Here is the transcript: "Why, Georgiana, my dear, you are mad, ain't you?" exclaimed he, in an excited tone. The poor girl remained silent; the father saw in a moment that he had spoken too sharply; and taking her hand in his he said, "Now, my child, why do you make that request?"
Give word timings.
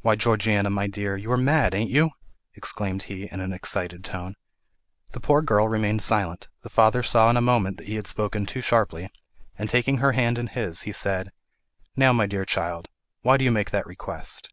"Why, 0.00 0.16
Georgiana, 0.16 0.70
my 0.70 0.88
dear, 0.88 1.16
you 1.16 1.30
are 1.30 1.36
mad, 1.36 1.72
ain't 1.72 1.88
you?" 1.88 2.10
exclaimed 2.56 3.04
he, 3.04 3.28
in 3.30 3.38
an 3.38 3.52
excited 3.52 4.02
tone. 4.02 4.34
The 5.12 5.20
poor 5.20 5.40
girl 5.40 5.68
remained 5.68 6.02
silent; 6.02 6.48
the 6.62 6.68
father 6.68 7.04
saw 7.04 7.30
in 7.30 7.36
a 7.36 7.40
moment 7.40 7.76
that 7.76 7.86
he 7.86 7.94
had 7.94 8.08
spoken 8.08 8.44
too 8.44 8.60
sharply; 8.60 9.08
and 9.56 9.70
taking 9.70 9.98
her 9.98 10.10
hand 10.14 10.36
in 10.36 10.48
his 10.48 10.82
he 10.82 10.90
said, 10.90 11.30
"Now, 11.94 12.12
my 12.12 12.26
child, 12.26 12.88
why 13.20 13.36
do 13.36 13.44
you 13.44 13.52
make 13.52 13.70
that 13.70 13.86
request?" 13.86 14.48